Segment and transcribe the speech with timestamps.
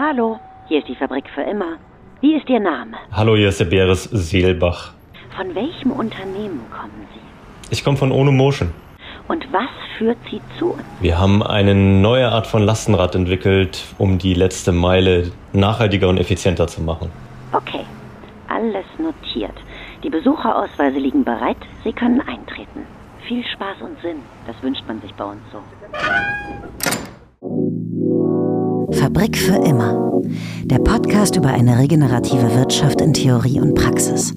[0.00, 1.76] Hallo, hier ist die Fabrik für immer.
[2.20, 2.96] Wie ist Ihr Name?
[3.10, 4.92] Hallo, hier ist der Beres Seelbach.
[5.36, 7.72] Von welchem Unternehmen kommen Sie?
[7.72, 8.72] Ich komme von Ono Motion.
[9.26, 10.84] Und was führt Sie zu uns?
[11.00, 16.68] Wir haben eine neue Art von Lastenrad entwickelt, um die letzte Meile nachhaltiger und effizienter
[16.68, 17.10] zu machen.
[17.52, 17.84] Okay,
[18.46, 19.56] alles notiert.
[20.04, 21.58] Die Besucherausweise liegen bereit.
[21.82, 22.86] Sie können eintreten.
[23.26, 24.18] Viel Spaß und Sinn.
[24.46, 25.58] Das wünscht man sich bei uns so.
[29.08, 30.20] Fabrik für immer.
[30.64, 34.34] Der Podcast über eine regenerative Wirtschaft in Theorie und Praxis.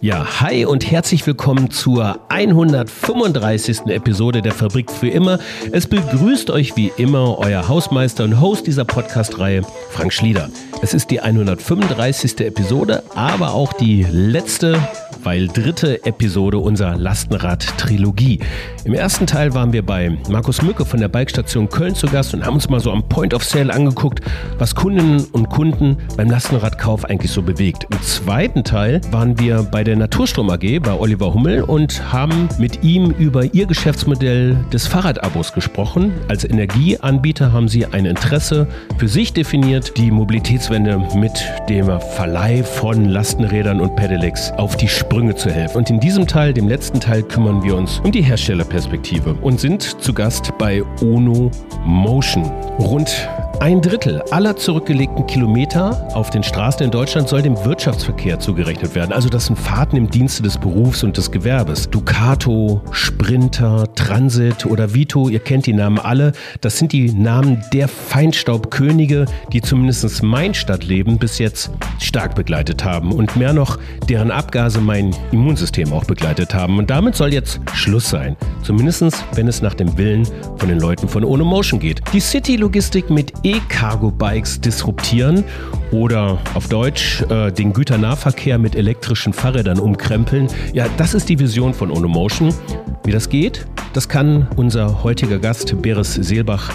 [0.00, 3.86] Ja, hi und herzlich willkommen zur 135.
[3.86, 5.40] Episode der Fabrik für immer.
[5.72, 10.48] Es begrüßt euch wie immer euer Hausmeister und Host dieser Podcast-Reihe, Frank Schlieder.
[10.82, 12.40] Es ist die 135.
[12.40, 14.78] Episode, aber auch die letzte
[15.26, 18.38] weil dritte Episode unserer Lastenrad-Trilogie.
[18.84, 22.46] Im ersten Teil waren wir bei Markus Mücke von der Bikestation Köln zu Gast und
[22.46, 24.20] haben uns mal so am Point of Sale angeguckt,
[24.58, 27.88] was Kundinnen und Kunden beim Lastenradkauf eigentlich so bewegt.
[27.90, 32.84] Im zweiten Teil waren wir bei der Naturstrom AG bei Oliver Hummel und haben mit
[32.84, 36.12] ihm über ihr Geschäftsmodell des Fahrradabos gesprochen.
[36.28, 41.32] Als Energieanbieter haben sie ein Interesse für sich definiert, die Mobilitätswende mit
[41.68, 45.78] dem Verleih von Lastenrädern und Pedelecs auf die Sprünge Sprünge zu helfen.
[45.78, 49.82] Und in diesem Teil, dem letzten Teil, kümmern wir uns um die Herstellerperspektive und sind
[50.02, 51.50] zu Gast bei Ono
[51.86, 52.44] Motion.
[52.78, 53.26] Rund
[53.60, 59.12] ein Drittel aller zurückgelegten Kilometer auf den Straßen in Deutschland soll dem Wirtschaftsverkehr zugerechnet werden.
[59.12, 61.88] Also das sind Fahrten im Dienste des Berufs und des Gewerbes.
[61.88, 66.32] Ducato, Sprinter, Transit oder Vito, ihr kennt die Namen alle.
[66.60, 73.10] Das sind die Namen der Feinstaubkönige, die zumindest mein Stadtleben bis jetzt stark begleitet haben.
[73.10, 76.78] Und mehr noch, deren Abgase mein Immunsystem auch begleitet haben.
[76.78, 78.36] Und damit soll jetzt Schluss sein.
[78.62, 78.96] Zumindest
[79.34, 80.26] wenn es nach dem Willen
[80.56, 82.00] von den Leuten von Ono Motion geht.
[82.12, 85.44] Die City-Logistik mit E-Cargo-Bikes disruptieren
[85.92, 90.48] oder auf Deutsch äh, den Güternahverkehr mit elektrischen Fahrrädern umkrempeln.
[90.72, 92.54] Ja, das ist die Vision von Ono Motion.
[93.04, 96.72] Wie das geht, das kann unser heutiger Gast Beres Seelbach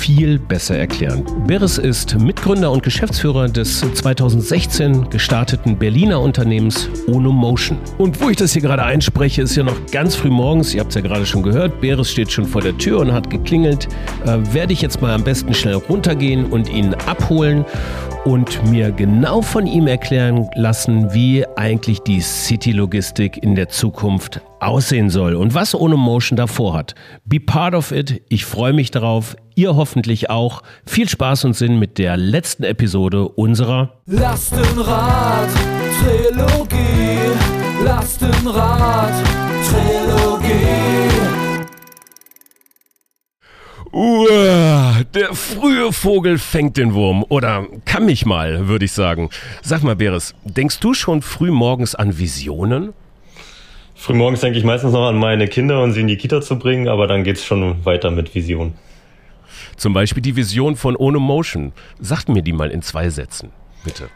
[0.00, 1.22] viel besser erklären.
[1.46, 7.76] Beres ist Mitgründer und Geschäftsführer des 2016 gestarteten Berliner Unternehmens Ono Motion.
[7.98, 10.72] Und wo ich das hier gerade einspreche, ist ja noch ganz früh morgens.
[10.72, 11.82] Ihr habt es ja gerade schon gehört.
[11.82, 13.88] Beres steht schon vor der Tür und hat geklingelt.
[14.24, 17.66] Äh, werde ich jetzt mal am besten schnell runtergehen und ihn abholen
[18.24, 25.08] und mir genau von ihm erklären lassen, wie eigentlich die City-Logistik in der Zukunft aussehen
[25.08, 26.94] soll und was Ono Motion davor hat.
[27.24, 28.22] Be part of it.
[28.28, 29.36] Ich freue mich darauf.
[29.54, 30.62] Ihr hoffentlich auch.
[30.86, 35.48] Viel Spaß und Sinn mit der letzten Episode unserer Lastenrad
[36.02, 37.84] Trilogie.
[37.84, 39.14] Lastenrad
[39.68, 41.09] Trilogie.
[43.92, 47.24] Uah, der frühe Vogel fängt den Wurm.
[47.28, 49.30] Oder kann mich mal, würde ich sagen.
[49.62, 52.92] Sag mal, Beres, denkst du schon früh morgens an Visionen?
[53.96, 56.88] Frühmorgens denke ich meistens noch an meine Kinder und sie in die Kita zu bringen,
[56.88, 58.74] aber dann geht es schon weiter mit Vision.
[59.76, 61.72] Zum Beispiel die Vision von Ohne Motion.
[61.98, 63.50] Sagt mir die mal in zwei Sätzen,
[63.84, 64.08] bitte.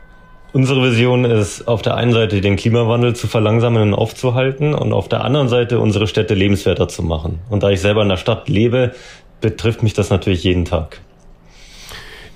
[0.55, 5.09] Unsere Vision ist auf der einen Seite den Klimawandel zu verlangsamen und aufzuhalten und auf
[5.09, 7.41] der anderen Seite unsere Städte lebenswerter zu machen.
[7.51, 8.93] Und da ich selber in der Stadt lebe,
[9.44, 11.00] betrifft mich das natürlich jeden Tag.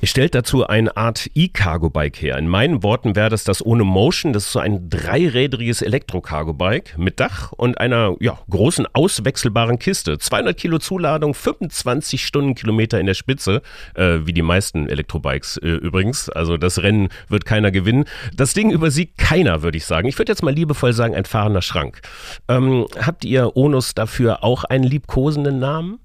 [0.02, 2.36] Ihr stellt dazu eine Art E-Cargo-Bike her.
[2.36, 4.34] In meinen Worten wäre das das ohne Motion.
[4.34, 10.18] Das ist so ein dreirädriges Elektro-Cargo-Bike mit Dach und einer ja, großen auswechselbaren Kiste.
[10.18, 13.62] 200 Kilo Zuladung, 25 Stundenkilometer in der Spitze,
[13.94, 16.28] äh, wie die meisten Elektrobikes äh, übrigens.
[16.28, 18.04] Also das Rennen wird keiner gewinnen.
[18.36, 20.06] Das Ding übersiegt keiner, würde ich sagen.
[20.08, 22.02] Ich würde jetzt mal liebevoll sagen, ein fahrender Schrank.
[22.48, 26.00] Ähm, habt ihr Onus dafür auch einen liebkosenden Namen?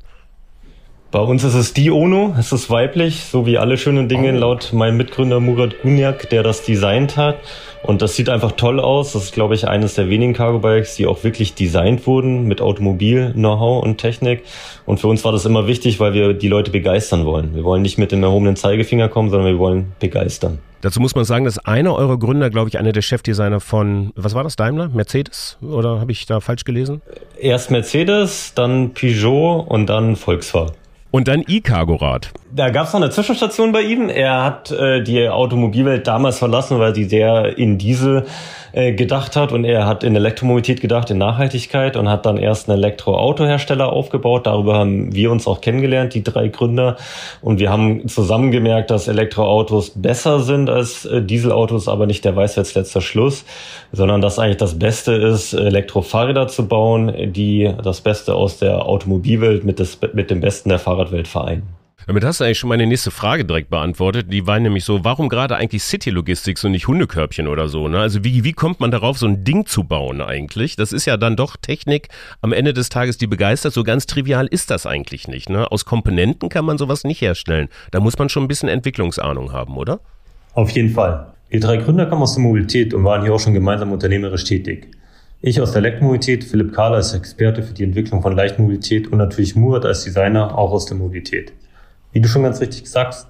[1.14, 4.40] Bei uns ist es die Ono, es ist weiblich, so wie alle schönen Dinge oh.
[4.40, 7.36] laut meinem Mitgründer Murat Gunyak, der das designt hat.
[7.84, 9.14] Und das sieht einfach toll aus.
[9.14, 13.84] Das ist, glaube ich, eines der wenigen Cargo-Bikes, die auch wirklich designt wurden mit Automobil-Know-how
[13.84, 14.42] und Technik.
[14.88, 17.54] Und für uns war das immer wichtig, weil wir die Leute begeistern wollen.
[17.54, 20.58] Wir wollen nicht mit dem erhobenen Zeigefinger kommen, sondern wir wollen begeistern.
[20.82, 24.34] Dazu muss man sagen, dass einer eurer Gründer, glaube ich, einer der Chefdesigner von, was
[24.34, 24.90] war das, Daimler?
[24.90, 25.60] Mercedes?
[25.62, 27.04] Oder habe ich da falsch gelesen?
[27.40, 30.74] Erst Mercedes, dann Peugeot und dann Volkswagen.
[31.16, 32.34] Und dann E-Cargo-Rad.
[32.56, 34.10] Da gab es noch eine Zwischenstation bei ihm.
[34.10, 38.28] Er hat äh, die Automobilwelt damals verlassen, weil sie sehr in Diesel
[38.74, 42.70] äh, gedacht hat und er hat in Elektromobilität gedacht, in Nachhaltigkeit und hat dann erst
[42.70, 44.46] einen Elektroautohersteller aufgebaut.
[44.46, 46.98] Darüber haben wir uns auch kennengelernt, die drei Gründer.
[47.42, 52.36] Und wir haben zusammen gemerkt, dass Elektroautos besser sind als äh, Dieselautos, aber nicht der
[52.36, 53.46] Weisheits letzter Schluss,
[53.92, 59.64] sondern dass eigentlich das Beste ist, Elektrofahrräder zu bauen, die das Beste aus der Automobilwelt
[59.64, 61.83] mit, des, mit dem Besten der Fahrradwelt vereinen.
[62.08, 64.28] Damit hast du eigentlich schon meine nächste Frage direkt beantwortet.
[64.32, 67.88] Die war nämlich so, warum gerade eigentlich City Logistics und nicht Hundekörbchen oder so?
[67.88, 68.00] Ne?
[68.00, 70.76] Also wie, wie kommt man darauf, so ein Ding zu bauen eigentlich?
[70.76, 72.10] Das ist ja dann doch Technik
[72.42, 73.74] am Ende des Tages, die begeistert.
[73.74, 75.50] So ganz trivial ist das eigentlich nicht.
[75.50, 75.72] Ne?
[75.72, 77.70] Aus Komponenten kann man sowas nicht herstellen.
[77.92, 80.00] Da muss man schon ein bisschen Entwicklungsahnung haben, oder?
[80.54, 81.28] Auf jeden Fall.
[81.50, 84.88] Wir drei Gründer kommen aus der Mobilität und waren hier auch schon gemeinsam unternehmerisch tätig.
[85.46, 89.56] Ich aus der Elektromobilität, Philipp Kahler als Experte für die Entwicklung von Leichtmobilität und natürlich
[89.56, 91.52] Murat als Designer auch aus der Mobilität.
[92.14, 93.28] Wie du schon ganz richtig sagst,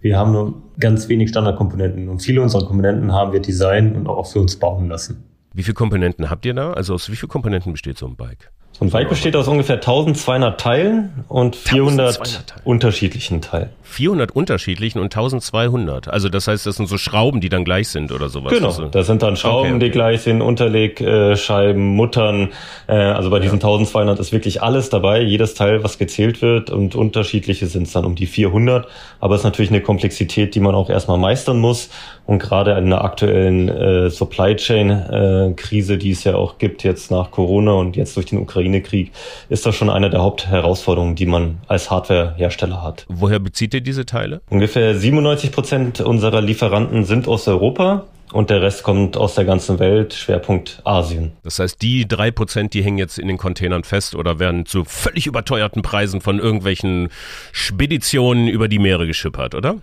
[0.00, 4.26] wir haben nur ganz wenig Standardkomponenten und viele unserer Komponenten haben wir designen und auch
[4.26, 5.24] für uns bauen lassen.
[5.54, 6.72] Wie viele Komponenten habt ihr da?
[6.72, 8.50] Also aus wie vielen Komponenten besteht so ein Bike?
[8.76, 12.60] So ein Bike besteht aus ungefähr 1200 Teilen und 400 Teilen.
[12.64, 13.70] unterschiedlichen Teilen.
[13.84, 16.08] 400 unterschiedlichen und 1200.
[16.08, 18.52] Also das heißt, das sind so Schrauben, die dann gleich sind oder sowas.
[18.52, 19.84] Genau, also, das sind dann Schrauben, okay.
[19.84, 22.48] die gleich sind, Unterlegscheiben, Muttern.
[22.88, 23.64] Äh, also bei diesen ja.
[23.68, 28.04] 1200 ist wirklich alles dabei, jedes Teil, was gezählt wird und unterschiedliche sind es dann
[28.04, 28.88] um die 400.
[29.20, 31.90] Aber es ist natürlich eine Komplexität, die man auch erstmal meistern muss.
[32.26, 36.82] Und gerade in der aktuellen äh, Supply Chain äh, Krise, die es ja auch gibt
[36.82, 39.12] jetzt nach Corona und jetzt durch den Ukraine-Krieg,
[39.48, 43.04] ist das schon eine der Hauptherausforderungen, die man als Hardwarehersteller hat.
[43.08, 44.40] Woher bezieht ihr diese Teile?
[44.48, 49.78] Ungefähr 97 Prozent unserer Lieferanten sind aus Europa und der Rest kommt aus der ganzen
[49.78, 51.32] Welt, Schwerpunkt Asien.
[51.44, 54.84] Das heißt, die drei Prozent, die hängen jetzt in den Containern fest oder werden zu
[54.84, 57.10] völlig überteuerten Preisen von irgendwelchen
[57.52, 59.76] Speditionen über die Meere geschippert, oder?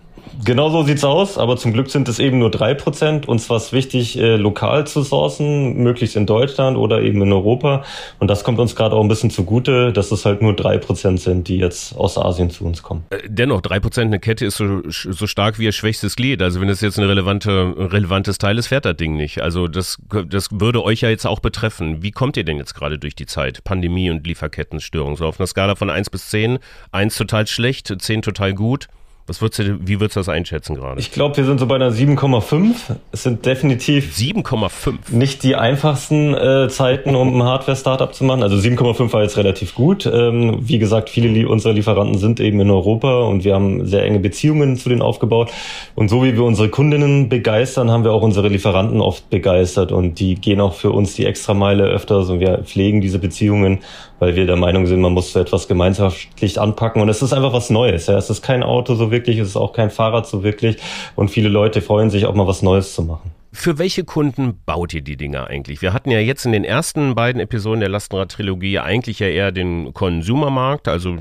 [0.44, 3.28] Genau so sieht's aus, aber zum Glück sind es eben nur drei Prozent.
[3.28, 7.84] Uns war es wichtig, äh, lokal zu sourcen, möglichst in Deutschland oder eben in Europa.
[8.18, 11.20] Und das kommt uns gerade auch ein bisschen zugute, dass es halt nur drei Prozent
[11.20, 13.04] sind, die jetzt aus Asien zu uns kommen.
[13.10, 16.40] Äh, dennoch, drei Prozent eine Kette ist so, so stark wie ihr schwächstes Glied.
[16.40, 19.40] Also wenn es jetzt ein relevante, relevantes Teil fährt das Ding nicht.
[19.40, 22.02] Also das, das würde euch ja jetzt auch betreffen.
[22.02, 23.64] Wie kommt ihr denn jetzt gerade durch die Zeit?
[23.64, 25.16] Pandemie und Lieferkettenstörung.
[25.16, 26.58] So auf einer Skala von eins bis zehn.
[26.90, 28.88] Eins total schlecht, zehn total gut.
[29.32, 31.00] Was würdest du, wie würdest du das einschätzen gerade?
[31.00, 32.74] Ich glaube, wir sind so bei einer 7,5.
[33.12, 34.92] Es sind definitiv 7,5.
[35.10, 38.42] Nicht die einfachsten äh, Zeiten, um ein Hardware-Startup zu machen.
[38.42, 40.04] Also 7,5 war jetzt relativ gut.
[40.04, 44.18] Ähm, wie gesagt, viele unserer Lieferanten sind eben in Europa und wir haben sehr enge
[44.18, 45.50] Beziehungen zu denen aufgebaut.
[45.94, 50.20] Und so wie wir unsere Kundinnen begeistern, haben wir auch unsere Lieferanten oft begeistert und
[50.20, 53.78] die gehen auch für uns die Extrameile öfters und wir pflegen diese Beziehungen
[54.22, 57.02] weil wir der Meinung sind, man muss so etwas gemeinschaftlich anpacken.
[57.02, 58.06] Und es ist einfach was Neues.
[58.06, 58.16] Ja.
[58.16, 60.76] Es ist kein Auto so wirklich, es ist auch kein Fahrrad so wirklich.
[61.16, 63.32] Und viele Leute freuen sich auch mal was Neues zu machen.
[63.54, 65.82] Für welche Kunden baut ihr die Dinger eigentlich?
[65.82, 69.92] Wir hatten ja jetzt in den ersten beiden Episoden der Lastenrad-Trilogie eigentlich ja eher den
[69.92, 71.18] Konsumermarkt, also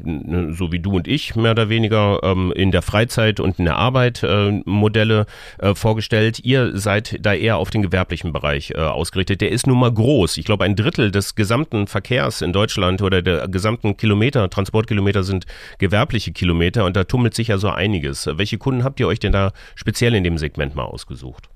[0.52, 3.76] so wie du und ich mehr oder weniger ähm, in der Freizeit und in der
[3.76, 5.26] Arbeit äh, Modelle
[5.60, 6.40] äh, vorgestellt.
[6.40, 9.42] Ihr seid da eher auf den gewerblichen Bereich äh, ausgerichtet.
[9.42, 10.38] Der ist nun mal groß.
[10.38, 15.46] Ich glaube, ein Drittel des gesamten Verkehrs in Deutschland oder der gesamten Kilometer, Transportkilometer sind
[15.80, 18.26] gewerbliche Kilometer und da tummelt sich ja so einiges.
[18.26, 21.51] Welche Kunden habt ihr euch denn da speziell in dem Segment mal ausgesucht?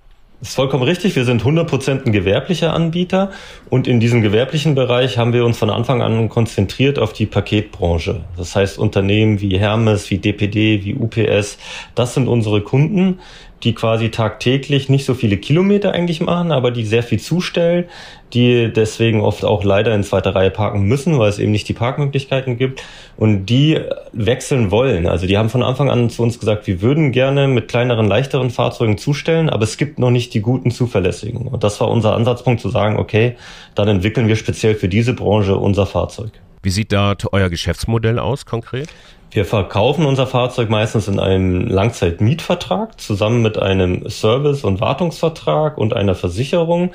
[0.45, 1.15] Das ist vollkommen richtig.
[1.15, 3.31] Wir sind 100% ein gewerblicher Anbieter
[3.71, 8.21] und in diesem gewerblichen Bereich haben wir uns von Anfang an konzentriert auf die Paketbranche.
[8.38, 11.57] Das heißt Unternehmen wie Hermes, wie DPD, wie UPS,
[11.95, 13.21] das sind unsere Kunden
[13.63, 17.86] die quasi tagtäglich nicht so viele Kilometer eigentlich machen, aber die sehr viel zustellen,
[18.34, 21.74] die deswegen oft auch leider in zweiter Reihe parken müssen, weil es eben nicht die
[21.74, 22.83] Parkmöglichkeiten gibt
[23.18, 23.80] und die
[24.12, 25.07] wechseln wollen.
[25.07, 28.50] Also die haben von Anfang an zu uns gesagt, wir würden gerne mit kleineren, leichteren
[28.50, 31.47] Fahrzeugen zustellen, aber es gibt noch nicht die guten, zuverlässigen.
[31.47, 33.35] Und das war unser Ansatzpunkt zu sagen, okay,
[33.74, 36.31] dann entwickeln wir speziell für diese Branche unser Fahrzeug.
[36.62, 38.90] Wie sieht da euer Geschäftsmodell aus konkret?
[39.35, 45.94] Wir verkaufen unser Fahrzeug meistens in einem Langzeitmietvertrag zusammen mit einem Service- und Wartungsvertrag und
[45.94, 46.94] einer Versicherung.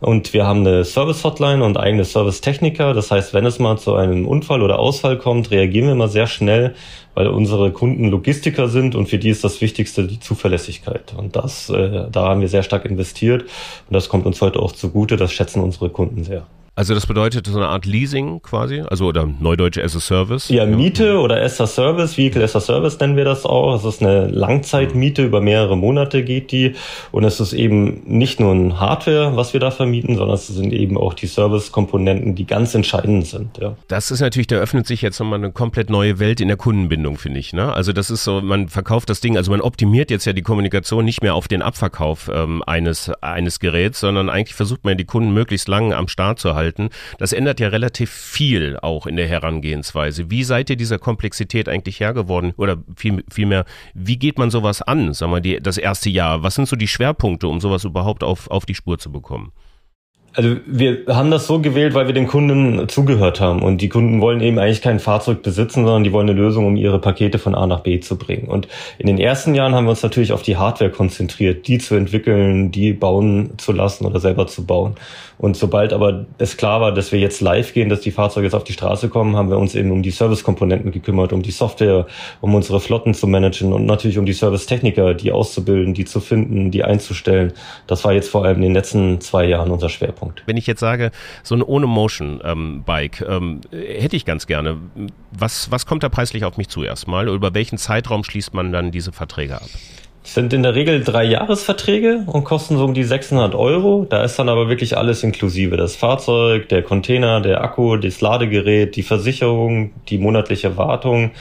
[0.00, 2.94] Und wir haben eine Service-Hotline und eigene Servicetechniker.
[2.94, 6.28] Das heißt, wenn es mal zu einem Unfall oder Ausfall kommt, reagieren wir immer sehr
[6.28, 6.74] schnell,
[7.12, 11.12] weil unsere Kunden Logistiker sind und für die ist das Wichtigste die Zuverlässigkeit.
[11.14, 14.72] Und das, äh, da haben wir sehr stark investiert und das kommt uns heute auch
[14.72, 15.18] zugute.
[15.18, 16.46] Das schätzen unsere Kunden sehr.
[16.74, 20.48] Also das bedeutet so eine Art Leasing quasi, also oder Neudeutsch as a Service?
[20.48, 23.76] Ja, Miete oder as a Service, Vehicle as a Service nennen wir das auch.
[23.76, 26.74] Es ist eine Langzeitmiete, über mehrere Monate geht die
[27.10, 30.72] und es ist eben nicht nur ein Hardware, was wir da vermieten, sondern es sind
[30.72, 33.58] eben auch die Service-Komponenten, die ganz entscheidend sind.
[33.58, 33.76] Ja.
[33.88, 37.18] Das ist natürlich, da öffnet sich jetzt nochmal eine komplett neue Welt in der Kundenbindung,
[37.18, 37.52] finde ich.
[37.52, 37.70] Ne?
[37.70, 41.04] Also das ist so, man verkauft das Ding, also man optimiert jetzt ja die Kommunikation
[41.04, 45.34] nicht mehr auf den Abverkauf ähm, eines, eines Geräts, sondern eigentlich versucht man die Kunden
[45.34, 46.61] möglichst lange am Start zu halten.
[47.18, 50.30] Das ändert ja relativ viel auch in der Herangehensweise.
[50.30, 52.54] Wie seid ihr dieser Komplexität eigentlich Herr geworden?
[52.56, 53.64] Oder viel, vielmehr,
[53.94, 56.42] wie geht man sowas an, sagen wir, die, das erste Jahr?
[56.42, 59.52] Was sind so die Schwerpunkte, um sowas überhaupt auf, auf die Spur zu bekommen?
[60.34, 63.62] Also wir haben das so gewählt, weil wir den Kunden zugehört haben.
[63.62, 66.76] Und die Kunden wollen eben eigentlich kein Fahrzeug besitzen, sondern die wollen eine Lösung, um
[66.76, 68.48] ihre Pakete von A nach B zu bringen.
[68.48, 68.66] Und
[68.98, 72.70] in den ersten Jahren haben wir uns natürlich auf die Hardware konzentriert, die zu entwickeln,
[72.70, 74.94] die bauen zu lassen oder selber zu bauen.
[75.42, 78.54] Und sobald aber es klar war, dass wir jetzt live gehen, dass die Fahrzeuge jetzt
[78.54, 82.06] auf die Straße kommen, haben wir uns eben um die Servicekomponenten gekümmert, um die Software,
[82.40, 86.70] um unsere Flotten zu managen und natürlich um die Servicetechniker, die auszubilden, die zu finden,
[86.70, 87.52] die einzustellen.
[87.88, 90.21] Das war jetzt vor allem in den letzten zwei Jahren unser Schwerpunkt.
[90.46, 91.10] Wenn ich jetzt sage,
[91.42, 94.78] so ein ohne Motion-Bike ähm, ähm, hätte ich ganz gerne.
[95.30, 97.28] Was, was kommt da preislich auf mich zu erstmal?
[97.28, 99.68] Über welchen Zeitraum schließt man dann diese Verträge ab?
[100.24, 104.06] sind in der Regel drei Jahresverträge und kosten so um die 600 Euro.
[104.08, 105.76] Da ist dann aber wirklich alles inklusive.
[105.76, 111.32] Das Fahrzeug, der Container, der Akku, das Ladegerät, die Versicherung, die monatliche Wartung.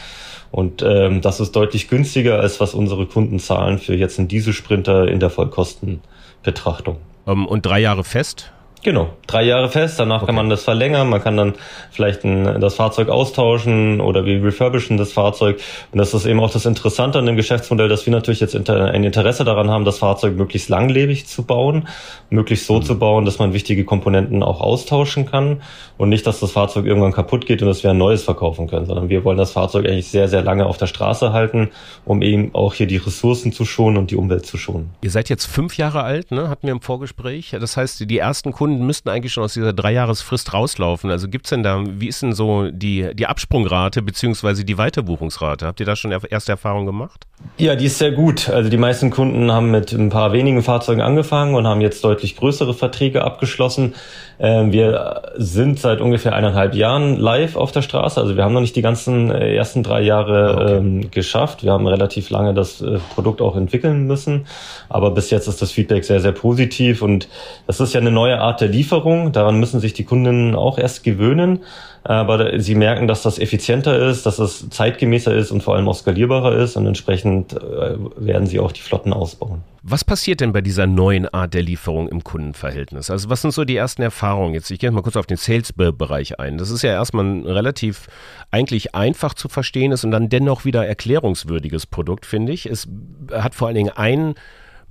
[0.52, 5.08] Und ähm, das ist deutlich günstiger, als was unsere Kunden zahlen für jetzt einen Dieselsprinter
[5.08, 6.98] in der Vollkostenbetrachtung.
[7.28, 8.52] Ähm, und drei Jahre fest?
[8.84, 10.28] Genau, drei Jahre fest, danach okay.
[10.28, 11.54] kann man das verlängern, man kann dann
[11.92, 15.60] vielleicht ein, das Fahrzeug austauschen oder wir refurbischen das Fahrzeug.
[15.92, 19.04] Und das ist eben auch das Interessante an dem Geschäftsmodell, dass wir natürlich jetzt ein
[19.04, 21.88] Interesse daran haben, das Fahrzeug möglichst langlebig zu bauen,
[22.32, 22.84] möglichst so mhm.
[22.84, 25.62] zu bauen, dass man wichtige Komponenten auch austauschen kann
[26.00, 28.88] und nicht, dass das Fahrzeug irgendwann kaputt geht und dass wir ein neues verkaufen können,
[28.88, 31.70] sondern wir wollen das Fahrzeug eigentlich sehr, sehr lange auf der Straße halten,
[32.04, 34.90] um eben auch hier die Ressourcen zu schonen und die Umwelt zu schonen.
[35.04, 36.50] Ihr seid jetzt fünf Jahre alt, ne?
[36.50, 37.56] hatten wir im Vorgespräch.
[37.60, 41.12] Das heißt, die ersten Kunden Kunden müssten eigentlich schon aus dieser Dreijahresfrist rauslaufen.
[41.12, 45.66] Also gibt es denn da, wie ist denn so die, die Absprungrate beziehungsweise die Weiterbuchungsrate?
[45.66, 47.28] Habt ihr da schon erste Erfahrungen gemacht?
[47.58, 48.50] Ja, die ist sehr gut.
[48.50, 52.38] Also die meisten Kunden haben mit ein paar wenigen Fahrzeugen angefangen und haben jetzt deutlich
[52.38, 53.94] größere Verträge abgeschlossen.
[54.40, 58.20] Ähm, wir sind seit ungefähr eineinhalb Jahren live auf der Straße.
[58.20, 60.78] Also wir haben noch nicht die ganzen äh, ersten drei Jahre ah, okay.
[60.78, 61.64] ähm, geschafft.
[61.64, 64.48] Wir haben relativ lange das äh, Produkt auch entwickeln müssen.
[64.90, 67.02] Aber bis jetzt ist das Feedback sehr, sehr positiv.
[67.02, 67.28] Und
[67.68, 69.32] das ist ja eine neue Art der Lieferung.
[69.32, 71.60] Daran müssen sich die Kunden auch erst gewöhnen
[72.04, 75.96] aber sie merken, dass das effizienter ist, dass es zeitgemäßer ist und vor allem auch
[75.96, 79.62] skalierbarer ist und entsprechend äh, werden sie auch die Flotten ausbauen.
[79.84, 83.12] Was passiert denn bei dieser neuen Art der Lieferung im Kundenverhältnis?
[83.12, 84.56] Also was sind so die ersten Erfahrungen?
[84.56, 86.58] Jetzt, ich gehe mal kurz auf den Sales-Bereich ein.
[86.58, 88.08] Das ist ja erstmal ein relativ
[88.50, 92.66] eigentlich einfach zu verstehendes und dann dennoch wieder erklärungswürdiges Produkt, finde ich.
[92.66, 92.88] Es
[93.32, 94.36] hat vor allen Dingen einen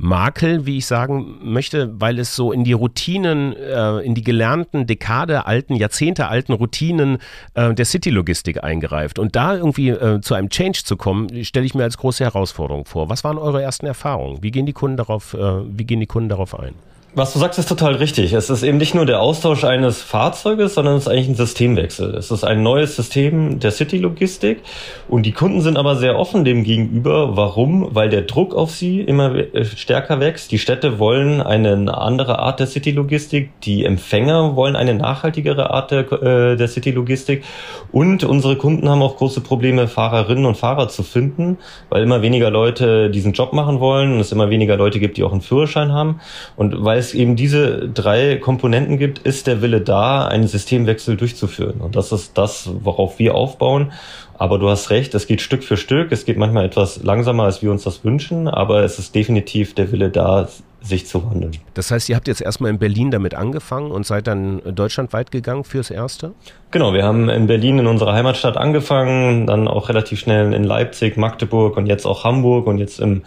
[0.03, 4.87] Makel, wie ich sagen möchte, weil es so in die Routinen, äh, in die gelernten,
[4.87, 7.19] Dekade alten, Jahrzehnte alten Routinen
[7.53, 9.19] äh, der City-Logistik eingreift.
[9.19, 12.87] Und da irgendwie äh, zu einem Change zu kommen, stelle ich mir als große Herausforderung
[12.87, 13.11] vor.
[13.11, 14.43] Was waren eure ersten Erfahrungen?
[14.43, 16.73] Wie gehen die Kunden darauf, äh, wie gehen die Kunden darauf ein?
[17.13, 18.35] Was du sagst, ist total richtig.
[18.35, 22.15] Es ist eben nicht nur der Austausch eines Fahrzeuges, sondern es ist eigentlich ein Systemwechsel.
[22.15, 24.61] Es ist ein neues System der City-Logistik
[25.09, 27.37] und die Kunden sind aber sehr offen dem gegenüber.
[27.37, 27.89] Warum?
[27.97, 30.53] Weil der Druck auf sie immer stärker wächst.
[30.53, 36.13] Die Städte wollen eine andere Art der City-Logistik, die Empfänger wollen eine nachhaltigere Art der,
[36.13, 37.43] äh, der City-Logistik
[37.91, 42.51] und unsere Kunden haben auch große Probleme, Fahrerinnen und Fahrer zu finden, weil immer weniger
[42.51, 45.93] Leute diesen Job machen wollen und es immer weniger Leute gibt, die auch einen Führerschein
[45.93, 46.21] haben
[46.55, 51.81] und weil es eben diese drei Komponenten gibt, ist der Wille da, einen Systemwechsel durchzuführen.
[51.81, 53.93] Und das ist das, worauf wir aufbauen.
[54.39, 56.13] Aber du hast recht, es geht Stück für Stück.
[56.13, 59.93] Es geht manchmal etwas langsamer, als wir uns das wünschen, aber es ist definitiv der
[59.93, 60.49] Wille da,
[60.83, 61.53] sich zu wandeln.
[61.75, 65.65] Das heißt, ihr habt jetzt erstmal in Berlin damit angefangen und seid dann deutschlandweit gegangen
[65.65, 66.33] fürs Erste?
[66.71, 71.17] Genau, wir haben in Berlin in unserer Heimatstadt angefangen, dann auch relativ schnell in Leipzig,
[71.17, 73.23] Magdeburg und jetzt auch Hamburg und jetzt im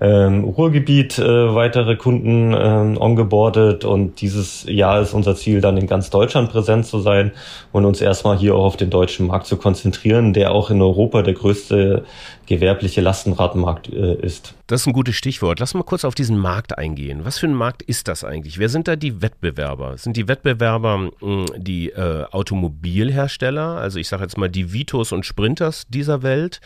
[0.00, 5.86] ähm, Ruhrgebiet äh, weitere Kunden ähm, ongeboardet und dieses Jahr ist unser Ziel, dann in
[5.86, 7.32] ganz Deutschland präsent zu sein
[7.72, 11.22] und uns erstmal hier auch auf den deutschen Markt zu konzentrieren, der auch in Europa
[11.22, 12.04] der größte
[12.46, 14.54] gewerbliche Lastenradmarkt äh, ist.
[14.68, 15.60] Das ist ein gutes Stichwort.
[15.60, 17.24] Lass mal kurz auf diesen Markt eingehen.
[17.24, 18.58] Was für ein Markt ist das eigentlich?
[18.58, 19.98] Wer sind da die Wettbewerber?
[19.98, 25.12] Sind die Wettbewerber mh, hm, die äh, Automobilhersteller, also ich sage jetzt mal die Vitos
[25.12, 26.60] und Sprinters dieser Welt?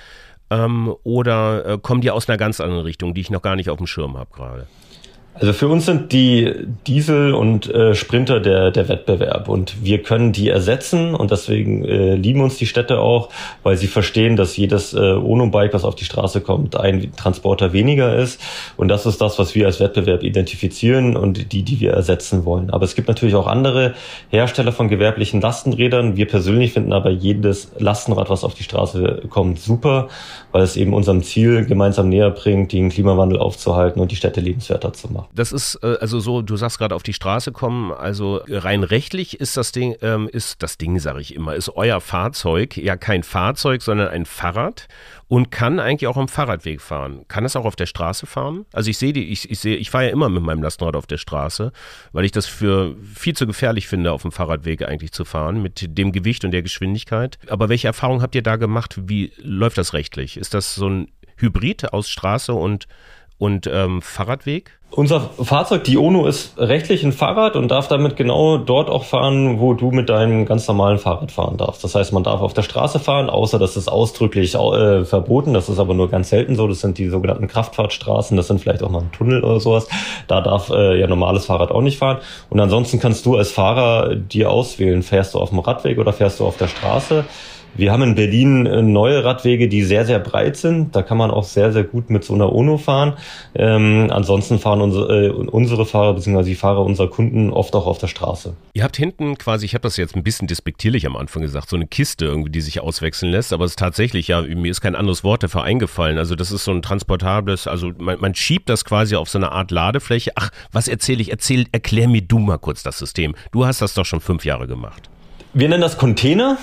[0.51, 3.71] Ähm, oder äh, kommen die aus einer ganz anderen Richtung, die ich noch gar nicht
[3.71, 4.67] auf dem Schirm habe gerade?
[5.41, 6.53] Also für uns sind die
[6.87, 12.15] Diesel und äh, Sprinter der, der Wettbewerb und wir können die ersetzen und deswegen äh,
[12.15, 13.31] lieben uns die Städte auch,
[13.63, 18.15] weil sie verstehen, dass jedes äh, Ono-Bike, was auf die Straße kommt, ein Transporter weniger
[18.17, 18.39] ist
[18.77, 22.69] und das ist das, was wir als Wettbewerb identifizieren und die, die wir ersetzen wollen.
[22.69, 23.95] Aber es gibt natürlich auch andere
[24.29, 26.19] Hersteller von gewerblichen Lastenrädern.
[26.19, 30.09] Wir persönlich finden aber jedes Lastenrad, was auf die Straße kommt, super,
[30.53, 34.93] weil es eben unserem Ziel gemeinsam näher bringt, den Klimawandel aufzuhalten und die Städte lebenswerter
[34.93, 35.30] zu machen.
[35.35, 39.41] Das ist äh, also so, du sagst gerade auf die Straße kommen, also rein rechtlich
[39.41, 43.23] ist das Ding, ähm, ist das Ding, sage ich immer, ist euer Fahrzeug ja kein
[43.23, 44.89] Fahrzeug, sondern ein Fahrrad
[45.29, 47.25] und kann eigentlich auch am Fahrradweg fahren.
[47.29, 48.67] Kann es auch auf der Straße fahren?
[48.73, 51.07] Also ich sehe die, ich, ich sehe, ich fahre ja immer mit meinem Lastenrad auf
[51.07, 51.73] der Straße,
[52.13, 55.97] weil ich das für viel zu gefährlich finde, auf dem Fahrradweg eigentlich zu fahren, mit
[55.97, 57.39] dem Gewicht und der Geschwindigkeit.
[57.49, 58.97] Aber welche Erfahrungen habt ihr da gemacht?
[59.05, 60.37] Wie läuft das rechtlich?
[60.37, 62.87] Ist das so ein Hybrid aus Straße und,
[63.41, 64.79] und ähm, Fahrradweg?
[64.91, 69.61] Unser Fahrzeug, die Ono, ist rechtlich ein Fahrrad und darf damit genau dort auch fahren,
[69.61, 71.83] wo du mit deinem ganz normalen Fahrrad fahren darfst.
[71.83, 75.55] Das heißt, man darf auf der Straße fahren, außer das ist ausdrücklich äh, verboten.
[75.55, 76.67] Das ist aber nur ganz selten so.
[76.67, 78.37] Das sind die sogenannten Kraftfahrtstraßen.
[78.37, 79.89] Das sind vielleicht auch mal ein Tunnel oder sowas.
[80.27, 82.19] Da darf äh, ja normales Fahrrad auch nicht fahren.
[82.51, 86.41] Und ansonsten kannst du als Fahrer dir auswählen, fährst du auf dem Radweg oder fährst
[86.41, 87.25] du auf der Straße.
[87.75, 90.95] Wir haben in Berlin äh, neue Radwege, die sehr, sehr breit sind.
[90.97, 93.15] Da kann man auch sehr, sehr gut mit so einer UNO fahren.
[93.55, 96.43] Ähm, ansonsten fahren unsere, äh, unsere Fahrer bzw.
[96.43, 98.55] die Fahrer unserer Kunden oft auch auf der Straße.
[98.75, 101.77] Ihr habt hinten quasi, ich habe das jetzt ein bisschen despektierlich am Anfang gesagt, so
[101.77, 104.97] eine Kiste irgendwie, die sich auswechseln lässt, aber es ist tatsächlich, ja, mir ist kein
[104.97, 106.19] anderes Wort dafür eingefallen.
[106.19, 109.53] Also das ist so ein transportables, also man, man schiebt das quasi auf so eine
[109.53, 110.33] Art Ladefläche.
[110.35, 111.31] Ach, was erzähle ich?
[111.31, 113.35] Erzähl, erklär mir du mal kurz das System.
[113.53, 115.11] Du hast das doch schon fünf Jahre gemacht.
[115.53, 116.59] Wir nennen das Container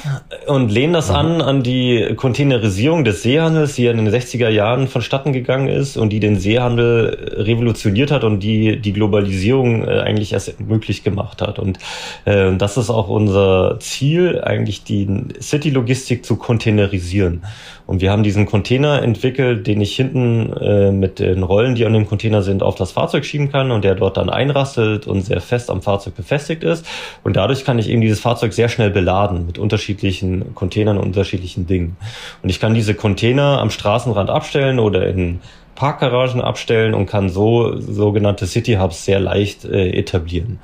[0.46, 4.88] und lehnen das an an die Containerisierung des Seehandels, die ja in den 60er Jahren
[4.88, 10.32] vonstatten gegangen ist und die den Seehandel revolutioniert hat und die die Globalisierung äh, eigentlich
[10.32, 11.60] erst möglich gemacht hat.
[11.60, 11.80] Und
[12.24, 15.08] äh, das ist auch unser Ziel, eigentlich die
[15.42, 17.44] City-Logistik zu containerisieren.
[17.88, 21.94] Und wir haben diesen Container entwickelt, den ich hinten äh, mit den Rollen, die an
[21.94, 25.40] dem Container sind, auf das Fahrzeug schieben kann und der dort dann einrastet und sehr
[25.40, 26.86] fest am Fahrzeug befestigt ist.
[27.24, 31.66] Und dadurch kann ich eben dieses Fahrzeug sehr schnell beladen mit unterschiedlichen Containern und unterschiedlichen
[31.66, 31.96] Dingen.
[32.44, 35.40] Und ich kann diese Container am Straßenrand abstellen oder in
[35.78, 40.60] Parkgaragen abstellen und kann so sogenannte City Hubs sehr leicht äh, etablieren.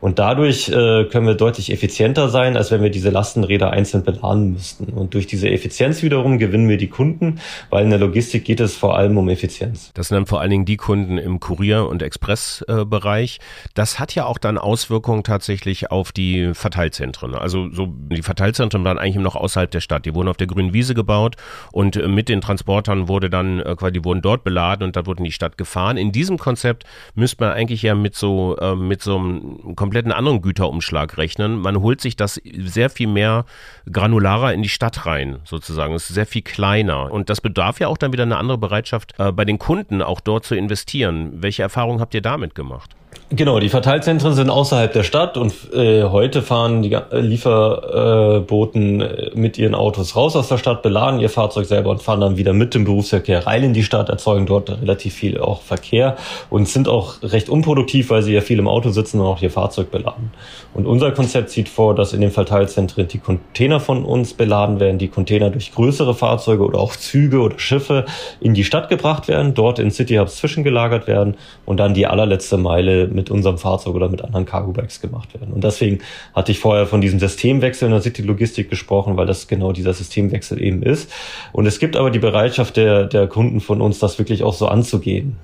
[0.00, 4.52] Und dadurch äh, können wir deutlich effizienter sein, als wenn wir diese Lastenräder einzeln beladen
[4.52, 4.92] müssten.
[4.92, 8.76] Und durch diese Effizienz wiederum gewinnen wir die Kunden, weil in der Logistik geht es
[8.76, 9.92] vor allem um Effizienz.
[9.94, 13.38] Das sind dann vor allen Dingen die Kunden im Kurier- und Expressbereich.
[13.74, 17.34] Das hat ja auch dann Auswirkungen tatsächlich auf die Verteilzentren.
[17.34, 20.06] Also so die Verteilzentren waren eigentlich noch außerhalb der Stadt.
[20.06, 21.36] Die wurden auf der grünen Wiese gebaut
[21.72, 25.18] und äh, mit den Transportern wurde dann äh, die wurden dort beladen und da wurde
[25.18, 25.96] in die Stadt gefahren.
[25.96, 30.42] In diesem Konzept müsste man eigentlich ja mit so äh, mit so einem kompletten anderen
[30.42, 31.58] Güterumschlag rechnen.
[31.58, 33.44] Man holt sich das sehr viel mehr
[33.90, 35.94] granularer in die Stadt rein, sozusagen.
[35.94, 37.12] Es ist sehr viel kleiner.
[37.12, 40.20] Und das bedarf ja auch dann wieder eine andere Bereitschaft äh, bei den Kunden, auch
[40.20, 41.42] dort zu investieren.
[41.42, 42.96] Welche Erfahrungen habt ihr damit gemacht?
[43.30, 49.30] Genau, die Verteilzentren sind außerhalb der Stadt und äh, heute fahren die äh, Lieferboten äh,
[49.34, 52.52] mit ihren Autos raus aus der Stadt, beladen ihr Fahrzeug selber und fahren dann wieder
[52.52, 56.14] mit dem Berufsverkehr rein in die Stadt, erzeugen dort relativ viel auch Verkehr
[56.50, 59.50] und sind auch recht unproduktiv, weil sie ja viel im Auto sitzen und auch ihr
[59.50, 60.30] Fahrzeug beladen.
[60.72, 64.98] Und unser Konzept sieht vor, dass in den Verteilzentren die Container von uns beladen werden,
[64.98, 68.04] die Container durch größere Fahrzeuge oder auch Züge oder Schiffe
[68.40, 71.34] in die Stadt gebracht werden, dort in City Hubs zwischengelagert werden
[71.64, 75.52] und dann die allerletzte Meile mit unserem Fahrzeug oder mit anderen Cargo Bikes gemacht werden.
[75.52, 75.98] Und deswegen
[76.34, 79.92] hatte ich vorher von diesem Systemwechsel in der City Logistik gesprochen, weil das genau dieser
[79.92, 81.12] Systemwechsel eben ist.
[81.52, 84.68] Und es gibt aber die Bereitschaft der, der Kunden von uns, das wirklich auch so
[84.68, 85.36] anzugehen.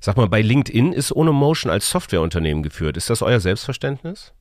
[0.00, 2.96] Sag mal, bei LinkedIn ist Ono Motion als Softwareunternehmen geführt.
[2.96, 4.32] Ist das euer Selbstverständnis?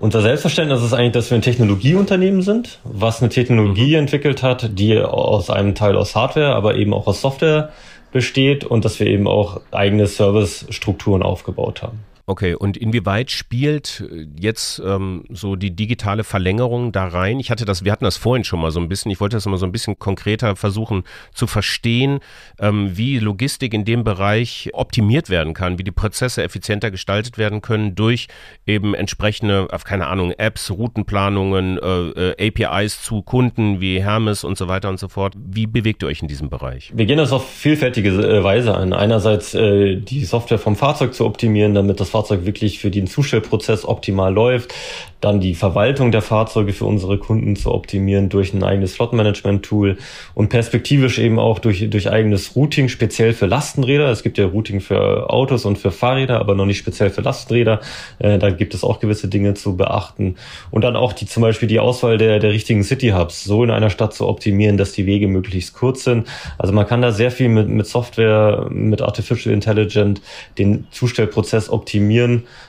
[0.00, 4.02] Unser Selbstverständnis ist eigentlich, dass wir ein Technologieunternehmen sind, was eine Technologie mhm.
[4.02, 7.72] entwickelt hat, die aus einem Teil aus Hardware, aber eben auch aus Software
[8.12, 12.04] besteht und dass wir eben auch eigene Servicestrukturen aufgebaut haben.
[12.28, 17.40] Okay, und inwieweit spielt äh, jetzt ähm, so die digitale Verlängerung da rein?
[17.40, 19.46] Ich hatte das, wir hatten das vorhin schon mal so ein bisschen, ich wollte das
[19.46, 22.20] mal so ein bisschen konkreter versuchen zu verstehen,
[22.60, 27.62] ähm, wie Logistik in dem Bereich optimiert werden kann, wie die Prozesse effizienter gestaltet werden
[27.62, 28.28] können durch
[28.66, 34.68] eben entsprechende, keine Ahnung, Apps, Routenplanungen, äh, äh APIs zu Kunden wie Hermes und so
[34.68, 35.32] weiter und so fort.
[35.38, 36.92] Wie bewegt ihr euch in diesem Bereich?
[36.94, 38.92] Wir gehen das auf vielfältige äh, Weise an.
[38.92, 43.84] Einerseits äh, die Software vom Fahrzeug zu optimieren, damit das Fahrzeug wirklich für den Zustellprozess
[43.84, 44.74] optimal läuft,
[45.20, 49.98] dann die Verwaltung der Fahrzeuge für unsere Kunden zu optimieren durch ein eigenes Flottenmanagement-Tool
[50.34, 54.10] und perspektivisch eben auch durch, durch eigenes Routing, speziell für Lastenräder.
[54.10, 57.80] Es gibt ja Routing für Autos und für Fahrräder, aber noch nicht speziell für Lastenräder.
[58.18, 60.36] Äh, da gibt es auch gewisse Dinge zu beachten.
[60.70, 63.90] Und dann auch die, zum Beispiel die Auswahl der, der richtigen City-Hubs so in einer
[63.90, 66.28] Stadt zu optimieren, dass die Wege möglichst kurz sind.
[66.58, 70.20] Also man kann da sehr viel mit, mit Software, mit Artificial Intelligence
[70.58, 72.07] den Zustellprozess optimieren,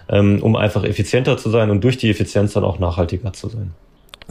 [0.10, 3.74] ähm, um einfach effizienter zu sein und durch die Effizienz dann auch nachhaltiger zu sein.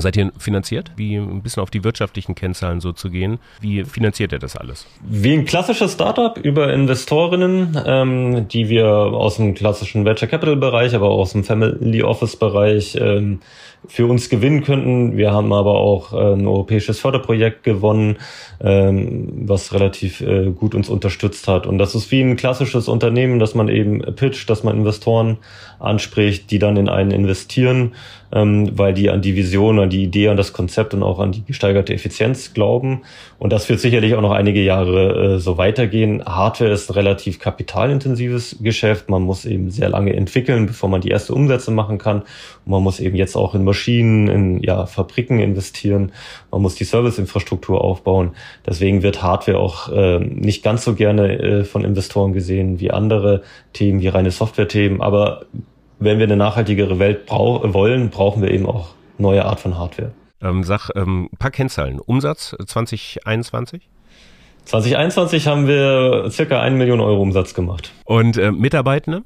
[0.00, 0.92] Seid ihr finanziert?
[0.94, 3.40] Wie ein bisschen auf die wirtschaftlichen Kennzahlen so zu gehen.
[3.60, 4.86] Wie finanziert ihr das alles?
[5.02, 10.94] Wie ein klassisches Startup über Investorinnen, ähm, die wir aus dem klassischen Venture Capital Bereich,
[10.94, 13.40] aber auch aus dem Family Office Bereich ähm,
[13.86, 15.16] für uns gewinnen könnten.
[15.16, 18.18] Wir haben aber auch äh, ein europäisches Förderprojekt gewonnen,
[18.60, 21.66] ähm, was relativ äh, gut uns unterstützt hat.
[21.66, 25.38] Und das ist wie ein klassisches Unternehmen, dass man eben pitcht, dass man Investoren
[25.78, 27.94] anspricht, die dann in einen investieren,
[28.32, 31.32] ähm, weil die an die Vision, an die Idee, an das Konzept und auch an
[31.32, 33.02] die gesteigerte Effizienz glauben.
[33.38, 36.24] Und das wird sicherlich auch noch einige Jahre äh, so weitergehen.
[36.24, 39.08] Hardware ist ein relativ kapitalintensives Geschäft.
[39.08, 42.20] Man muss eben sehr lange entwickeln, bevor man die erste Umsätze machen kann.
[42.20, 46.12] Und man muss eben jetzt auch in Maschinen, in ja, Fabriken investieren.
[46.50, 48.32] Man muss die Serviceinfrastruktur aufbauen.
[48.66, 53.42] Deswegen wird Hardware auch äh, nicht ganz so gerne äh, von Investoren gesehen wie andere
[53.72, 55.00] Themen, wie reine Software-Themen.
[55.00, 55.46] Aber
[55.98, 60.12] wenn wir eine nachhaltigere Welt brau wollen, brauchen wir eben auch neue Art von Hardware.
[60.40, 61.98] Ähm, sag, ähm, paar Kennzahlen.
[61.98, 63.88] Umsatz 2021?
[64.64, 67.90] 2021 haben wir circa 1 Million Euro Umsatz gemacht.
[68.04, 69.22] Und äh, Mitarbeitende?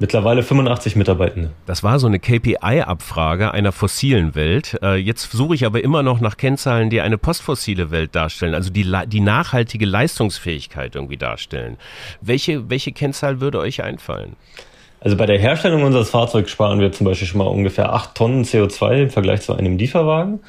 [0.00, 1.50] Mittlerweile 85 Mitarbeitende.
[1.66, 4.76] Das war so eine KPI-Abfrage einer fossilen Welt.
[4.82, 8.70] Äh, jetzt suche ich aber immer noch nach Kennzahlen, die eine postfossile Welt darstellen, also
[8.70, 11.76] die, die nachhaltige Leistungsfähigkeit irgendwie darstellen.
[12.20, 14.34] Welche, welche Kennzahl würde euch einfallen?
[15.00, 18.44] Also bei der Herstellung unseres Fahrzeugs sparen wir zum Beispiel schon mal ungefähr 8 Tonnen
[18.44, 20.40] CO2 im Vergleich zu einem Lieferwagen.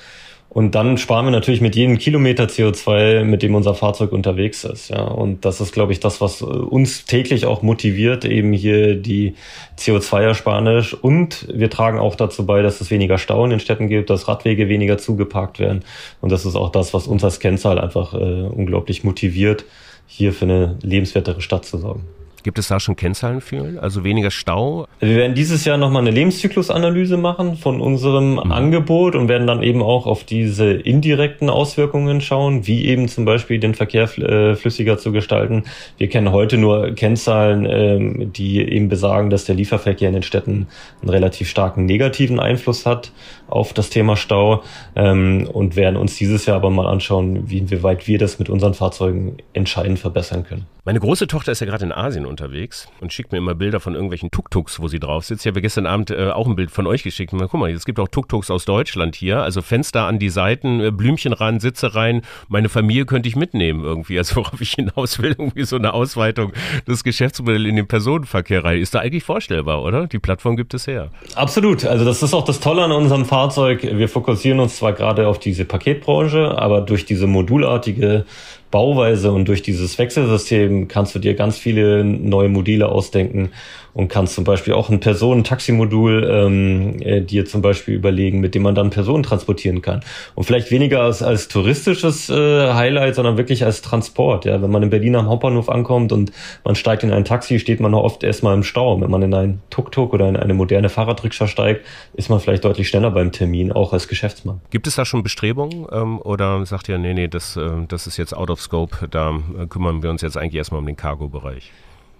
[0.55, 4.87] Und dann sparen wir natürlich mit jedem Kilometer CO2, mit dem unser Fahrzeug unterwegs ist.
[4.87, 8.95] Ja, und das ist, glaube ich, das, was äh, uns täglich auch motiviert, eben hier
[8.95, 9.35] die
[9.77, 10.93] CO2-Ersparnis.
[10.93, 14.29] Und wir tragen auch dazu bei, dass es weniger Stau in den Städten gibt, dass
[14.29, 15.83] Radwege weniger zugeparkt werden.
[16.21, 19.65] Und das ist auch das, was uns als Kennzahl einfach äh, unglaublich motiviert,
[20.07, 22.03] hier für eine lebenswertere Stadt zu sorgen.
[22.45, 23.81] Gibt es da schon Kennzahlen für?
[23.81, 24.85] Also weniger Stau?
[24.99, 28.51] Wir werden dieses Jahr nochmal eine Lebenszyklusanalyse machen von unserem mhm.
[28.51, 33.59] Angebot und werden dann eben auch auf diese indirekten Auswirkungen schauen, wie eben zum Beispiel
[33.59, 35.63] den Verkehr äh, flüssiger zu gestalten.
[35.97, 40.67] Wir kennen heute nur Kennzahlen, ähm, die eben besagen, dass der Lieferverkehr in den Städten
[41.01, 43.11] einen relativ starken negativen Einfluss hat
[43.47, 44.63] auf das Thema Stau
[44.95, 48.73] ähm, und werden uns dieses Jahr aber mal anschauen, wie, inwieweit wir das mit unseren
[48.73, 50.65] Fahrzeugen entscheidend verbessern können.
[50.87, 53.95] Meine große Tochter ist ja gerade in Asien unterwegs und schickt mir immer Bilder von
[53.95, 55.43] irgendwelchen Tuk-Tuks, wo sie drauf sitzt.
[55.43, 57.33] Ich habe gestern Abend äh, auch ein Bild von euch geschickt.
[57.35, 59.41] Guck mal, es gibt auch Tuk-Tuks aus Deutschland hier.
[59.41, 62.21] Also Fenster an die Seiten, äh, Blümchen ran, Sitze rein.
[62.49, 64.19] Meine Familie könnte ich mitnehmen irgendwie.
[64.19, 66.53] Also worauf ich hinaus will, irgendwie so eine Ausweitung
[66.87, 68.79] des Geschäftsmodells in den Personenverkehr rein.
[68.79, 70.05] Ist da eigentlich vorstellbar, oder?
[70.05, 71.09] Die Plattform gibt es her.
[71.33, 71.83] Absolut.
[71.85, 73.34] Also das ist auch das Tolle an unserem Fahrzeug.
[73.35, 78.25] Wir fokussieren uns zwar gerade auf diese Paketbranche, aber durch diese modulartige
[78.71, 83.51] Bauweise und durch dieses Wechselsystem kannst du dir ganz viele neue Module ausdenken
[83.95, 88.63] und kannst zum Beispiel auch ein Personen-Taxi-Modul ähm, äh, dir zum Beispiel überlegen, mit dem
[88.63, 90.01] man dann Personen transportieren kann.
[90.35, 94.43] Und vielleicht weniger als, als touristisches äh, Highlight, sondern wirklich als Transport.
[94.43, 96.33] Ja, wenn man in Berlin am Hauptbahnhof ankommt und
[96.65, 98.99] man steigt in ein Taxi, steht man oft erstmal im Stau.
[98.99, 102.89] Wenn man in ein Tuk-Tuk oder in eine moderne Fahrradrikscha steigt, ist man vielleicht deutlich
[102.89, 104.59] schneller beim Termin, auch als Geschäftsmann.
[104.71, 108.17] Gibt es da schon Bestrebungen ähm, oder sagt ihr, nee, nee, das, äh, das ist
[108.17, 111.71] jetzt out of scope, da äh, kümmern wir uns jetzt eigentlich erstmal um den Cargo-Bereich?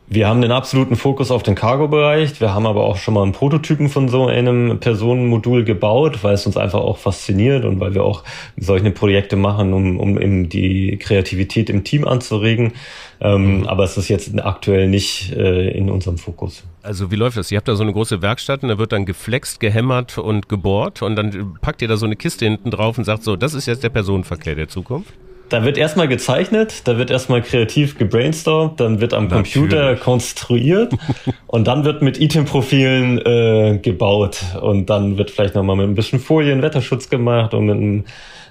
[0.08, 2.40] Wir haben den absoluten Fokus auf den Cargo-Bereich.
[2.40, 6.46] Wir haben aber auch schon mal einen Prototypen von so einem Personenmodul gebaut, weil es
[6.46, 8.24] uns einfach auch fasziniert und weil wir auch
[8.56, 12.74] solche Projekte machen, um, um eben die Kreativität im Team anzuregen.
[13.20, 13.68] Ähm, mhm.
[13.68, 16.64] Aber es ist jetzt aktuell nicht äh, in unserem Fokus.
[16.84, 17.52] Also wie läuft das?
[17.52, 21.02] Ihr habt da so eine große Werkstatt und da wird dann geflext, gehämmert und gebohrt
[21.02, 23.66] und dann packt ihr da so eine Kiste hinten drauf und sagt so, das ist
[23.66, 25.16] jetzt der Personenverkehr der Zukunft?
[25.50, 29.54] Da wird erstmal gezeichnet, da wird erstmal kreativ gebrainstormt, dann wird am Natürlich.
[29.54, 30.94] Computer konstruiert
[31.48, 36.20] und dann wird mit Item-Profilen äh, gebaut und dann wird vielleicht nochmal mit ein bisschen
[36.20, 38.06] Folien Wetterschutz gemacht und mit,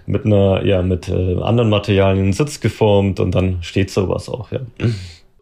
[0.07, 4.61] mit einer, ja, mit äh, anderen Materialien Sitz geformt und dann steht sowas auch, ja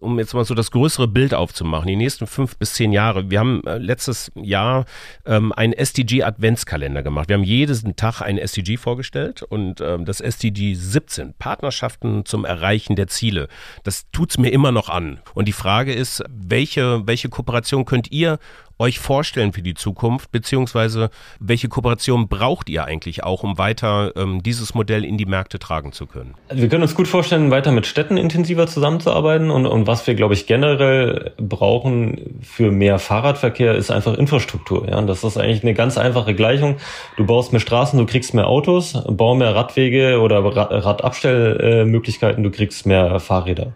[0.03, 3.31] um jetzt mal so das größere Bild aufzumachen, die nächsten fünf bis zehn Jahre.
[3.31, 4.85] Wir haben äh, letztes Jahr
[5.25, 7.29] ähm, einen SDG-Adventskalender gemacht.
[7.29, 12.97] Wir haben jeden Tag einen SDG vorgestellt und ähm, das SDG 17, Partnerschaften zum Erreichen
[12.97, 13.49] der Ziele.
[13.85, 15.21] Das tut's mir immer noch an.
[15.35, 18.39] Und die Frage ist, welche, welche Kooperation könnt ihr
[18.83, 24.43] euch vorstellen für die Zukunft, beziehungsweise welche Kooperation braucht ihr eigentlich auch, um weiter ähm,
[24.43, 26.35] dieses Modell in die Märkte tragen zu können?
[26.49, 30.17] Also wir können uns gut vorstellen, weiter mit Städten intensiver zusammenzuarbeiten und, und was wir,
[30.17, 34.89] glaube ich, generell brauchen für mehr Fahrradverkehr ist einfach Infrastruktur.
[34.89, 36.77] Ja, das ist eigentlich eine ganz einfache Gleichung.
[37.17, 42.85] Du baust mehr Straßen, du kriegst mehr Autos, bau mehr Radwege oder Radabstellmöglichkeiten, du kriegst
[42.85, 43.75] mehr Fahrräder.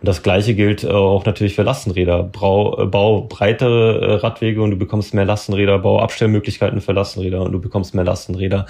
[0.00, 2.22] Und das Gleiche gilt äh, auch natürlich für Lastenräder.
[2.22, 5.78] Bau, äh, bau breitere äh, Radwege und du bekommst mehr Lastenräder.
[5.78, 8.66] Bau Abstellmöglichkeiten für Lastenräder und du bekommst mehr Lastenräder.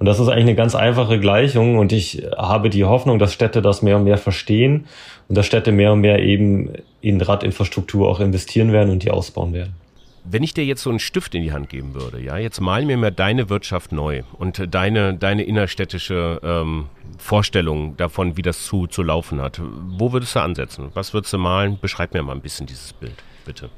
[0.00, 1.78] Und das ist eigentlich eine ganz einfache Gleichung.
[1.78, 4.86] Und ich habe die Hoffnung, dass Städte das mehr und mehr verstehen
[5.28, 9.52] und dass Städte mehr und mehr eben in Radinfrastruktur auch investieren werden und die ausbauen
[9.52, 9.81] werden.
[10.24, 12.84] Wenn ich dir jetzt so einen Stift in die Hand geben würde, ja, jetzt mal
[12.84, 16.86] mir mal deine Wirtschaft neu und deine, deine innerstädtische ähm,
[17.18, 19.60] Vorstellung davon, wie das zu, zu laufen hat.
[19.62, 20.90] Wo würdest du ansetzen?
[20.94, 21.78] Was würdest du malen?
[21.80, 23.68] Beschreib mir mal ein bisschen dieses Bild, bitte.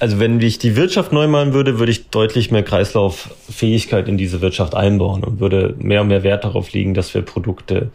[0.00, 4.40] Also wenn ich die Wirtschaft neu malen würde, würde ich deutlich mehr Kreislauffähigkeit in diese
[4.40, 7.92] Wirtschaft einbauen und würde mehr und mehr Wert darauf legen, dass wir Produkte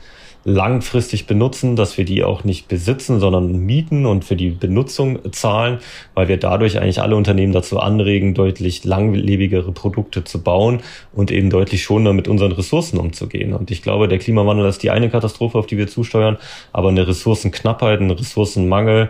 [0.48, 5.80] langfristig benutzen, dass wir die auch nicht besitzen, sondern mieten und für die Benutzung zahlen,
[6.14, 10.80] weil wir dadurch eigentlich alle Unternehmen dazu anregen, deutlich langlebigere Produkte zu bauen
[11.12, 13.54] und eben deutlich schonender mit unseren Ressourcen umzugehen.
[13.54, 16.38] Und ich glaube, der Klimawandel ist die eine Katastrophe, auf die wir zusteuern,
[16.72, 19.10] aber eine Ressourcenknappheit, ein Ressourcenmangel,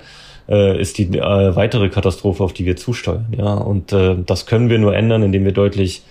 [0.50, 3.28] äh, ist die äh, weitere Katastrophe, auf die wir zusteuern.
[3.38, 6.02] Ja, und äh, das können wir nur ändern, indem wir deutlich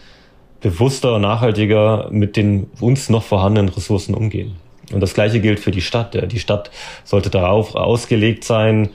[0.61, 4.55] bewusster, nachhaltiger mit den uns noch vorhandenen Ressourcen umgehen.
[4.93, 6.31] Und das Gleiche gilt für die Stadt.
[6.31, 6.71] Die Stadt
[7.05, 8.91] sollte darauf ausgelegt sein,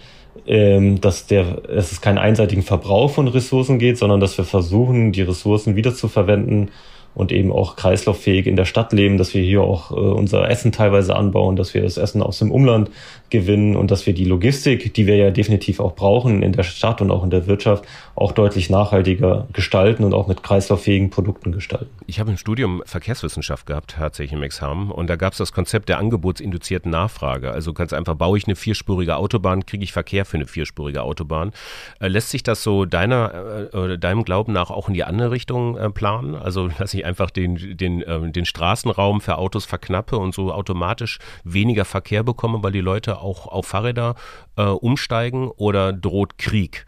[0.48, 5.12] ähm, dass, der, dass es keinen einseitigen Verbrauch von Ressourcen geht, sondern dass wir versuchen,
[5.12, 6.72] die Ressourcen wiederzuverwenden
[7.14, 10.72] und eben auch kreislauffähig in der Stadt leben, dass wir hier auch äh, unser Essen
[10.72, 12.90] teilweise anbauen, dass wir das Essen aus dem Umland
[13.30, 17.02] gewinnen und dass wir die Logistik, die wir ja definitiv auch brauchen in der Stadt
[17.02, 21.90] und auch in der Wirtschaft, auch deutlich nachhaltiger gestalten und auch mit kreislauffähigen Produkten gestalten.
[22.08, 25.90] Ich habe ein Studium Verkehrswissenschaft gehabt, tatsächlich im Examen, und da gab es das Konzept
[25.90, 27.52] der angebotsinduzierten Nachfrage.
[27.52, 31.52] Also ganz einfach, baue ich eine vierspurige Autobahn, kriege ich Verkehr für eine vierspurige Autobahn.
[32.00, 35.78] Äh, lässt sich das so deiner, äh, deinem Glauben nach auch in die andere Richtung
[35.78, 36.36] äh, planen?
[36.36, 41.20] Also lasse ich einfach den, den, äh, den Straßenraum für Autos verknappe und so automatisch
[41.44, 44.16] weniger Verkehr bekomme, weil die Leute auch auf Fahrräder
[44.58, 46.86] äh, umsteigen oder droht Krieg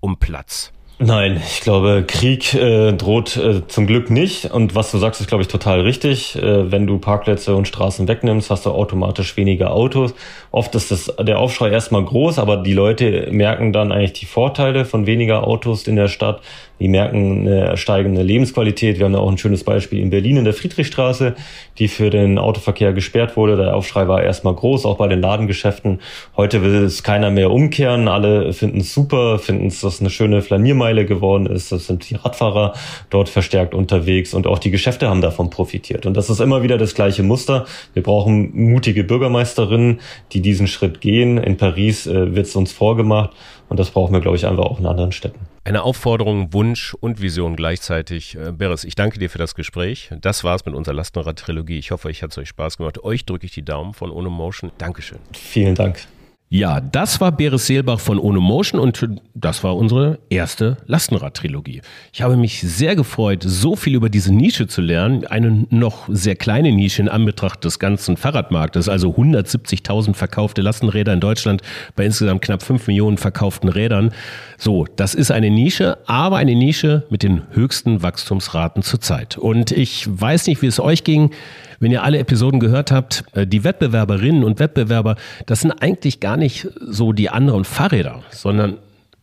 [0.00, 0.72] um Platz?
[1.00, 4.52] Nein, ich glaube, Krieg äh, droht äh, zum Glück nicht.
[4.52, 6.36] Und was du sagst, ist, glaube ich, total richtig.
[6.36, 10.14] Äh, wenn du Parkplätze und Straßen wegnimmst, hast du automatisch weniger Autos.
[10.54, 14.84] Oft ist das, der Aufschrei erstmal groß, aber die Leute merken dann eigentlich die Vorteile
[14.84, 16.42] von weniger Autos in der Stadt.
[16.78, 18.98] Die merken eine steigende Lebensqualität.
[18.98, 21.34] Wir haben da auch ein schönes Beispiel in Berlin in der Friedrichstraße,
[21.78, 23.56] die für den Autoverkehr gesperrt wurde.
[23.56, 26.00] Der Aufschrei war erstmal groß, auch bei den Ladengeschäften.
[26.36, 28.06] Heute will es keiner mehr umkehren.
[28.06, 31.72] Alle finden es super, finden es, dass eine schöne Flaniermeile geworden ist.
[31.72, 32.74] Das sind die Radfahrer
[33.10, 36.06] dort verstärkt unterwegs und auch die Geschäfte haben davon profitiert.
[36.06, 37.66] Und das ist immer wieder das gleiche Muster.
[37.92, 40.00] Wir brauchen mutige Bürgermeisterinnen,
[40.32, 41.38] die diesen Schritt gehen.
[41.38, 43.30] In Paris äh, wird es uns vorgemacht.
[43.68, 45.40] Und das brauchen wir, glaube ich, einfach auch in anderen Städten.
[45.64, 48.36] Eine Aufforderung, Wunsch und Vision gleichzeitig.
[48.36, 50.10] Äh, Beres, ich danke dir für das Gespräch.
[50.20, 51.78] Das war's mit unserer Lastenrad-Trilogie.
[51.78, 53.02] Ich hoffe, euch hat es euch Spaß gemacht.
[53.02, 54.70] Euch drücke ich die Daumen von Ono Motion.
[54.78, 55.18] Dankeschön.
[55.32, 56.06] Vielen Dank.
[56.56, 61.80] Ja, das war Beres Seelbach von Ohne Motion und das war unsere erste Lastenrad-Trilogie.
[62.12, 65.26] Ich habe mich sehr gefreut, so viel über diese Nische zu lernen.
[65.26, 71.18] Eine noch sehr kleine Nische in Anbetracht des ganzen Fahrradmarktes, also 170.000 verkaufte Lastenräder in
[71.18, 71.60] Deutschland
[71.96, 74.12] bei insgesamt knapp 5 Millionen verkauften Rädern.
[74.56, 79.36] So, das ist eine Nische, aber eine Nische mit den höchsten Wachstumsraten zurzeit.
[79.36, 81.32] Und ich weiß nicht, wie es euch ging
[81.80, 86.36] wenn ihr alle Episoden gehört habt, äh, die Wettbewerberinnen und Wettbewerber, das sind eigentlich gar
[86.36, 88.78] nicht so die anderen Fahrräder, sondern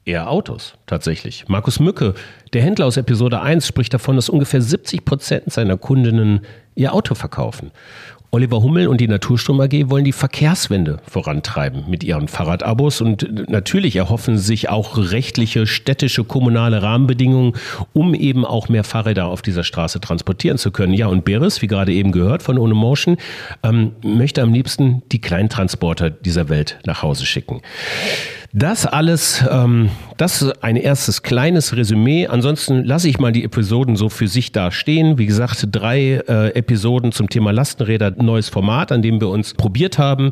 [0.06, 1.46] eher Autos tatsächlich.
[1.48, 2.14] Markus Mücke,
[2.54, 6.42] der Händler aus Episode 1, spricht davon, dass ungefähr 70 Prozent seiner Kundinnen
[6.76, 7.72] ihr Auto verkaufen.
[8.34, 13.98] Oliver Hummel und die Naturstrom AG wollen die Verkehrswende vorantreiben mit ihren Fahrradabos und natürlich
[13.98, 17.58] erhoffen sich auch rechtliche, städtische, kommunale Rahmenbedingungen,
[17.92, 20.94] um eben auch mehr Fahrräder auf dieser Straße transportieren zu können.
[20.94, 23.18] Ja, und Beres, wie gerade eben gehört von Ono Motion,
[23.64, 27.62] ähm, möchte am liebsten die Kleintransporter dieser Welt nach Hause schicken.
[28.54, 32.28] Das alles, ähm, das ist ein erstes kleines Resümee.
[32.28, 35.18] Ansonsten lasse ich mal die Episoden so für sich da stehen.
[35.18, 39.98] Wie gesagt, drei äh, Episoden zum Thema Lastenräder, neues Format, an dem wir uns probiert
[39.98, 40.32] haben.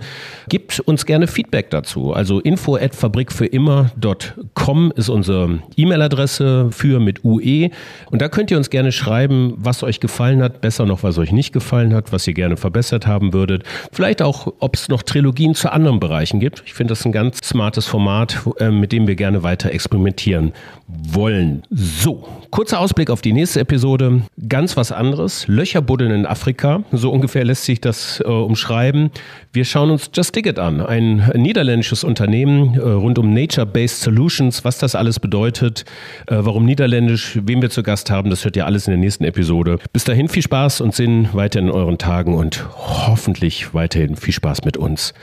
[0.50, 2.12] Gibt uns gerne Feedback dazu.
[2.12, 7.70] Also info at fabrikfürimmer.com ist unsere E-Mail-Adresse für mit UE.
[8.12, 11.32] Und da könnt ihr uns gerne schreiben, was euch gefallen hat, besser noch, was euch
[11.32, 13.64] nicht gefallen hat, was ihr gerne verbessert haben würdet.
[13.94, 16.64] Vielleicht auch, ob es noch Trilogien zu anderen Bereichen gibt.
[16.66, 20.54] Ich finde das ein ganz smartes Format Format, äh, mit dem wir gerne weiter experimentieren
[20.88, 21.62] wollen.
[21.70, 24.24] So, kurzer Ausblick auf die nächste Episode.
[24.48, 25.48] Ganz was anderes.
[25.48, 26.84] Löcher buddeln in Afrika.
[26.92, 29.12] So ungefähr lässt sich das äh, umschreiben.
[29.54, 30.82] Wir schauen uns Just Dig It an.
[30.82, 34.66] Ein niederländisches Unternehmen äh, rund um Nature-Based Solutions.
[34.66, 35.86] Was das alles bedeutet,
[36.26, 39.24] äh, warum niederländisch, wen wir zu Gast haben, das hört ihr alles in der nächsten
[39.24, 39.78] Episode.
[39.94, 44.66] Bis dahin viel Spaß und Sinn weiter in euren Tagen und hoffentlich weiterhin viel Spaß
[44.66, 45.14] mit uns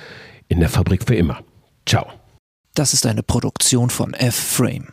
[0.47, 1.41] in der Fabrik für immer.
[1.85, 2.07] Ciao.
[2.77, 4.89] Das ist eine Produktion von F-Frame.